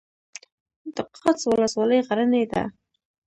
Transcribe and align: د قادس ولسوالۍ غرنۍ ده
د 0.95 0.97
قادس 1.17 1.43
ولسوالۍ 1.47 1.99
غرنۍ 2.07 2.43
ده 2.51 2.63